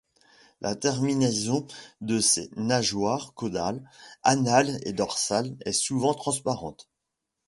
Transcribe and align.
La 0.61 0.73
terminaison 0.75 1.67
de 2.01 2.19
ses 2.19 2.49
nageoires 2.55 3.35
caudales, 3.35 3.87
anales 4.23 4.79
et 4.81 4.93
dorsales 4.93 5.55
est 5.63 5.73
souvent 5.73 6.15
transparente. 6.15 6.89